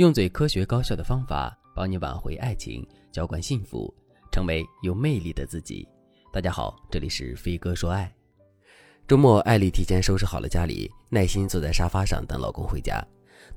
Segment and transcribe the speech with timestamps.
[0.00, 3.94] 用最科学高效的方法帮你挽回爱情，浇灌幸福，
[4.32, 5.86] 成为有魅力的自己。
[6.32, 8.10] 大家好，这里是飞哥说爱。
[9.06, 13.06] 周末，艾丽提前收拾好了家里，耐心坐在沙发上等老公回家。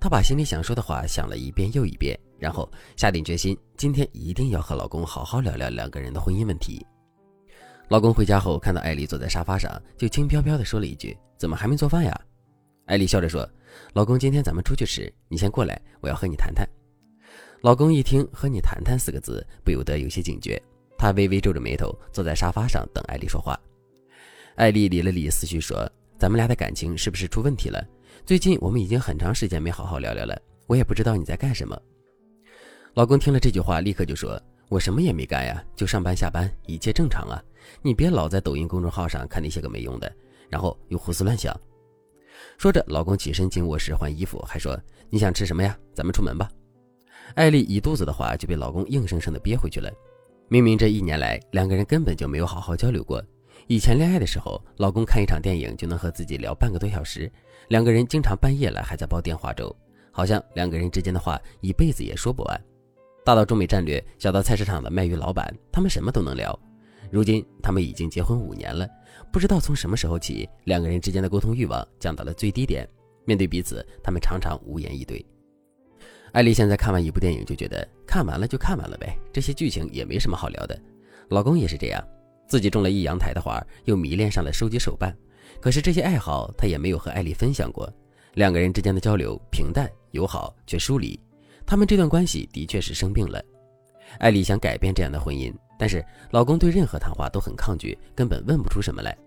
[0.00, 6.84] 她把心里想说的话想了一遍又一遍，然后下定决心，今天一定要和老公好好聊聊两个人的婚姻问题。
[7.86, 12.20] 老公回家后看到艾丽坐在沙发上，就轻飘飘地说了一句：“怎么还没做饭呀？”
[12.86, 13.48] 艾丽笑着说。
[13.92, 16.68] 老公，今天咱们出去吃，你先过来，我要和你谈谈。
[17.60, 20.60] 老公一听“和你谈谈”四个字，不由得有些警觉，
[20.98, 23.58] 他微微皱着眉头，坐在沙发上等艾丽说话。
[24.56, 25.88] 艾丽理了理思绪，说
[26.18, 27.86] ：“咱们俩的感情是不是出问题了？
[28.26, 30.36] 最近我们已经很长时间没好好聊聊了，
[30.66, 31.80] 我也不知道你在干什么。”
[32.94, 37.42] 老公听了这句话，立刻就说：“我什么也没干呀，就上班下班，一切正常啊。
[37.80, 40.12] 你别老在抖音公众号上看那些个没用的，
[40.50, 41.58] 然后又胡思乱想。”
[42.58, 44.78] 说着，老公起身进卧室换衣服，还说
[45.10, 45.76] ：“你想吃什么呀？
[45.94, 46.48] 咱们出门吧。”
[47.34, 49.90] 艾丽一肚子的话就被老公硬生生的憋回去了。
[50.48, 53.22] 明明这一年来两个人根本就没有好好交流过。
[53.68, 57.30] 以前恋爱的时候，老公看一场电影就能和自己聊半个多小时，
[57.68, 59.74] 两个人经常半夜了还在煲电话粥，
[60.10, 62.60] 好像两个人之间的话一辈子也说不完。
[63.24, 66.58] 大到中美战略，小到菜市场的卖鱼老板，他们什么都能聊。
[67.12, 68.88] 如今他们已经结婚五年了，
[69.30, 72.88] 不知道从什么时候起，两个人之间的沟通欲望降到了最低点。
[73.26, 75.22] 面对彼此，他们常常无言以对。
[76.32, 80.80] 艾丽现在看完一部电影就觉得看完了就看完了呗，这些剧情也没什么好聊的。
[81.28, 82.02] 老公也是这样，
[82.48, 85.14] 自己种了一阳台的花，又迷恋上了收集手办，
[85.60, 87.92] 可是这些爱好他也没有和艾丽分享过。
[88.32, 91.20] 两个人之间的交流平淡友好却疏离，
[91.66, 93.44] 他们这段关系的确是生病了。
[94.18, 95.52] 艾丽想改变这样的婚姻。
[95.82, 99.18] 但是老公对任何谈话都很抗拒，根本问不出什么来，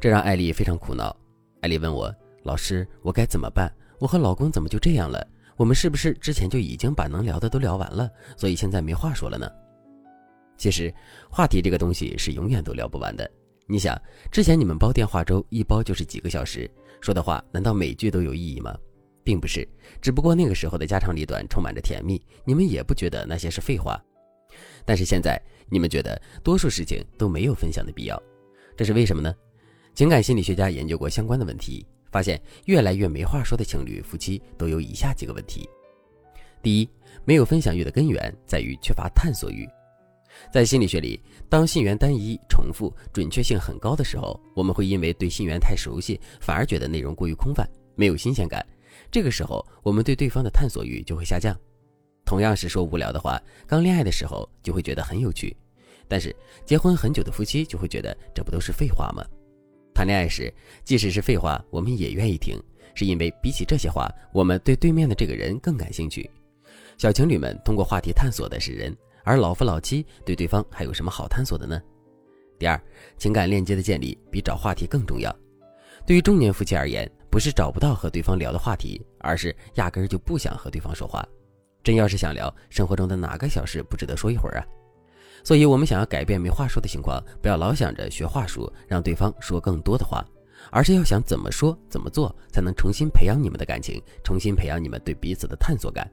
[0.00, 1.14] 这让艾丽非常苦恼。
[1.60, 2.10] 艾丽问我
[2.44, 3.70] ：“老师，我该怎么办？
[3.98, 5.22] 我和老公怎么就这样了？
[5.54, 9.46] 我们是不是之前就已经把能聊的都聊完了，所以现在没话说了呢？”
[10.56, 10.90] 其实，
[11.28, 13.30] 话题这个东西是永远都聊不完的。
[13.66, 13.94] 你想，
[14.30, 16.66] 之前你们煲电话粥，一煲就是几个小时，
[17.02, 18.74] 说的话难道每句都有意义吗？
[19.22, 19.68] 并不是，
[20.00, 24.02] 只不过那个时候的家长里短充满着甜蜜，你们也不觉得那些是废话。
[24.84, 25.40] 但是现在。
[25.72, 28.22] 你们觉得多数事情都没有分享的必要，
[28.76, 29.34] 这是为什么呢？
[29.94, 35.66] 情感心理学家研究过相关的问题，发现越来越没话说的情侣夫妻都有以下几个问题：
[36.62, 36.88] 第一，
[37.24, 39.66] 没有分享欲的根源在于缺乏探索欲。
[40.52, 41.18] 在心理学里，
[41.48, 48.62] 当信源单一、重复、准确性很高的时候，我们会因为对信源太熟悉，反而觉得内容过于空泛，没有新鲜感。
[49.10, 51.56] 这个时候，我们对对方的探索欲就会下降。
[52.32, 55.54] 同样是说无聊的话，刚恋爱的时候就会觉得很有趣，
[56.08, 56.34] 但是
[56.64, 59.22] 结婚很久的夫妻就会觉得这不都是废话吗？
[59.92, 60.50] 谈恋爱时，
[60.82, 62.58] 即使是废话，我们也愿意听，
[62.94, 66.30] 是因为比起这些话，我们对对面的这个人更感兴趣。
[66.96, 71.78] 小情侣们通过话题探索的是人，而老夫老妻对对方还有什么好探索的呢？
[72.58, 72.82] 第二，
[73.18, 75.30] 情感链接的建立比找话题更重要。
[76.06, 81.22] 对于中年夫妻而言，不是找不到和对方聊的话题，而是压根儿就不想和对方说话。
[81.82, 84.66] 真要是想聊生活中的哪个小事不值得说一会儿啊？
[85.44, 90.24] 所以，我们想要改变没话说的情况，不要老想着学话术让对方说更多的话，
[90.70, 96.08] 而是要想怎么说、怎么做才能重新培养你们的感情，重新培养你们对彼此的探索感。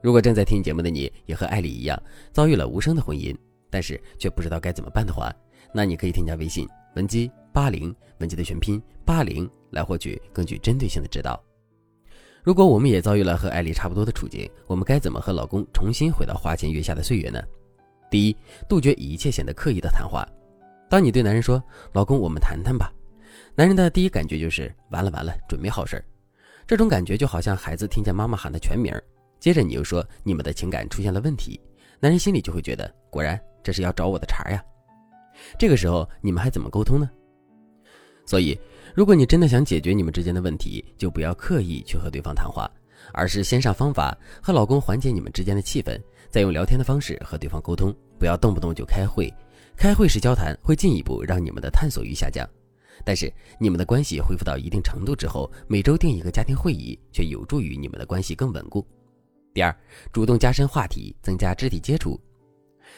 [0.00, 2.00] 如果正在听节目的你也和艾丽一样
[2.30, 3.36] 遭遇了无声的婚姻，
[3.70, 5.34] 但是却不知道该怎么办的话，
[5.72, 11.42] 那你可以添加微信文姬八零，文姬的全拼八零，来获取更具针对性的指导。
[12.44, 17.42] 如果我们也遭遇了和艾丽差不多的处境，我们该怎么和老公重新回到花前月下的岁月呢？
[18.10, 18.36] 第一，
[18.68, 20.28] 杜绝一切显得刻意的谈话。
[20.90, 21.60] 当你对男人说
[21.94, 22.92] “老公，我们谈谈吧”，
[23.56, 26.04] 男人的第一感觉就是“完了完了，准没好事儿”。
[26.68, 28.92] 这种感觉就好像孩子听见妈妈喊的全名，
[29.40, 31.58] 接着你又说你们的情感出现了问题，
[31.98, 34.62] 男人心里就会觉得果然这是要找我的茬呀。
[35.58, 37.10] 这个时候你们还怎么沟通呢？
[38.24, 38.58] 所以。
[38.94, 42.70] 如果你真的想解决你们之间的问题，就不要刻意去和对方谈话，
[43.12, 46.00] 而是先上方法和老公缓解你们之间的气氛，
[46.30, 47.92] 再用聊天的方式和对方沟通。
[48.20, 49.28] 不要动不动就开会，
[49.76, 52.48] 开会式交谈会进一步让你们的探索欲下降。
[53.04, 58.86] 但是你们的关系恢复到一定程度之后，每周定一个家庭会议，却有助于你们的关系更稳固。
[59.52, 59.76] 第二，
[60.12, 62.16] 主动加深话题，增加肢体接触。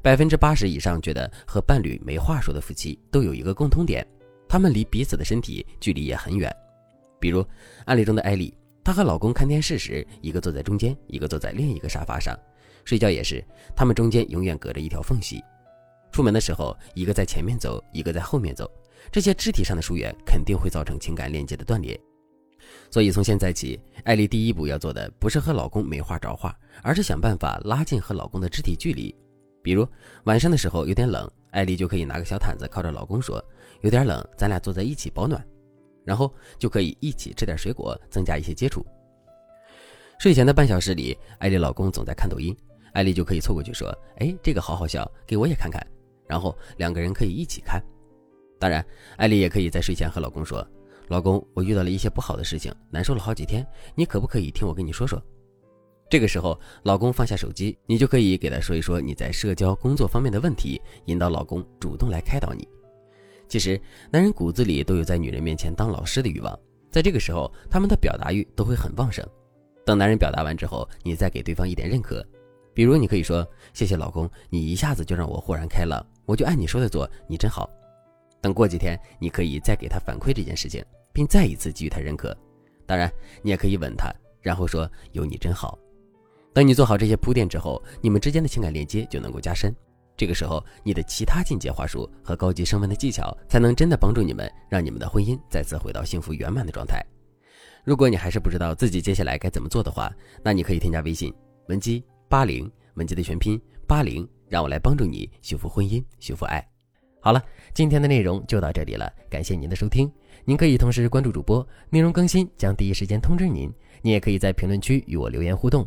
[0.00, 4.06] 百分之八十以上觉得和伴侣没话说的夫妻都有一个共通点。
[4.50, 6.52] 他们离彼此的身体距离也很远，
[7.20, 7.46] 比如
[7.84, 8.52] 案例中的艾丽，
[8.82, 12.34] 她和老公看电视时，一个坐在中间，一个坐在另一个沙发上；
[12.84, 13.44] 睡觉也是，
[13.76, 15.40] 他们中间永远隔着一条缝隙。
[16.10, 18.68] 出门的时候，一个在前面走，一个在后面走，
[19.12, 21.96] 这些肢体上的疏远肯定会造成情感链接的断裂。
[22.90, 29.14] 所以从现在起，艾丽第一步要做的不是和老公没话找话，而是想办法拉近和老公的肢体距离。
[29.62, 29.86] 比如
[30.24, 33.42] 晚上的时候有点冷，艾丽就可以拿个小毯子靠着老公说
[33.82, 35.44] ：“有点冷，咱俩坐在一起保暖。”
[36.04, 38.84] 然后就可以一起吃点水果，增加一些接触。
[40.18, 42.56] 睡前的半小时里，艾丽老公总在看抖音，
[42.92, 43.88] 艾丽就可以凑过去说
[44.18, 45.84] ：“哎，这个好好笑，给我也看看。”
[46.26, 47.82] 然后两个人可以一起看。
[48.58, 48.84] 当然，
[49.16, 50.66] 艾丽也可以在睡前和老公说。
[51.08, 55.20] 老公，我遇到了一些不好的事情，难受了好几天，你可不可以听我跟你说说？
[56.10, 62.66] 这个时候，老公放下手机，你就可以给他说一说你在社交、工作方面的问题，引导老公主动来开导你。
[63.48, 63.80] 其实，
[64.10, 66.58] 男人骨子里都有在女人面前当老师的欲望，
[66.90, 69.24] 在这个时候，他们的表达欲都会很旺盛。
[69.86, 72.26] 等男人表达完之后，你再给对方一点认可，
[72.74, 77.70] 比如你可以说：“谢谢老公，你一下子就让我豁然开朗，我就按你说的做，你真好。”
[78.42, 80.84] 等过几天，你可以再给他反馈这件事情。
[81.12, 82.36] 并再一次给予他认可，
[82.86, 83.12] 当然，
[83.42, 85.76] 你也可以吻他，然后说“有你真好”。
[86.52, 89.74] 等你做好这些铺垫之后，你们之间的情感链接就能够加深。
[90.16, 97.04] 这个时候，你的其他进阶话术和高级升温的技巧，才能真的帮助你们，让你们的婚姻再次回到幸福圆满的状态。
[97.84, 100.12] 如果你还是不知道自己接下来该怎么做的话，
[100.42, 101.32] 那你可以添加微信
[101.68, 106.62] 文姬八零，文姬的全拼八零，让我来帮助你修复婚姻，修复爱。
[107.20, 107.42] 好了，
[107.72, 110.10] 今天的内容就到这里了，感谢您的收听。
[110.44, 113.72] 您可以同时关注主播，内容更新将第一时间通知您。
[114.02, 115.86] 您也可以在评论区与我留言互动，